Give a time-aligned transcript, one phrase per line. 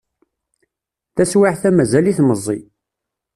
[1.15, 2.59] Taswiεt-a mazal-it meẓẓi.